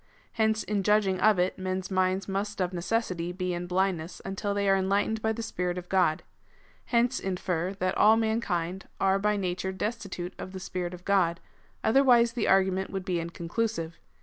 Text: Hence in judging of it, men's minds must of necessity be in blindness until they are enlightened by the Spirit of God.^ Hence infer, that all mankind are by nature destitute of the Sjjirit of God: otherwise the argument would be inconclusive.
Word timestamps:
Hence 0.31 0.63
in 0.63 0.81
judging 0.81 1.19
of 1.19 1.37
it, 1.37 1.59
men's 1.59 1.91
minds 1.91 2.27
must 2.27 2.59
of 2.59 2.73
necessity 2.73 3.31
be 3.31 3.53
in 3.53 3.67
blindness 3.67 4.19
until 4.25 4.55
they 4.55 4.67
are 4.67 4.75
enlightened 4.75 5.21
by 5.21 5.31
the 5.31 5.43
Spirit 5.43 5.77
of 5.77 5.89
God.^ 5.89 6.21
Hence 6.85 7.19
infer, 7.19 7.73
that 7.75 7.95
all 7.95 8.17
mankind 8.17 8.87
are 8.99 9.19
by 9.19 9.37
nature 9.37 9.71
destitute 9.71 10.33
of 10.39 10.53
the 10.53 10.59
Sjjirit 10.59 10.95
of 10.95 11.05
God: 11.05 11.39
otherwise 11.83 12.33
the 12.33 12.47
argument 12.47 12.89
would 12.89 13.05
be 13.05 13.19
inconclusive. 13.19 13.99